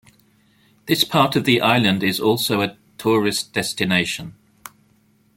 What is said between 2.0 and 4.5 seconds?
is also a tourist destination.